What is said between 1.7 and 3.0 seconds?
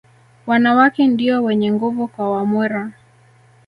nguvu kwa Wamwera